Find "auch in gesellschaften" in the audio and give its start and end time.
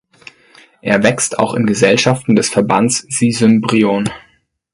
1.37-2.35